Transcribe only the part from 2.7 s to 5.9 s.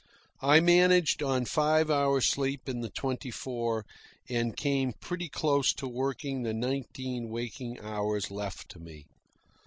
the twenty four, and came pretty close to